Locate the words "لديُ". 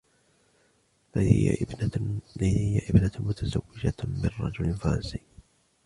1.15-1.63